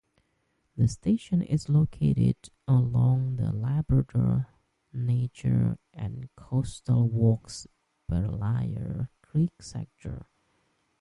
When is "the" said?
0.77-0.87, 3.35-3.51